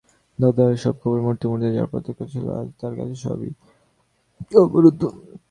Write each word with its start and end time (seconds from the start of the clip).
দাদার 0.39 0.71
সব 0.83 0.95
খবরই 1.01 1.23
মুহূর্তে 1.25 1.45
মুহূর্তে 1.47 1.67
যার 1.77 1.87
প্রত্যক্ষগোচর 1.93 2.31
ছিল, 2.33 2.45
আজ 2.59 2.67
তার 2.81 2.93
কাছে 2.97 3.15
সবই 3.25 3.49
অবরুদ্ধ। 4.63 5.01